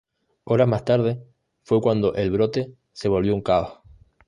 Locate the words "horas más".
0.45-0.83